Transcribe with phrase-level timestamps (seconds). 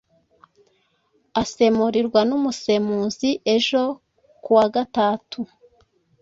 [1.41, 3.83] Asemurirwa n'umusemuzi ejo
[4.43, 5.39] kuwa gatatu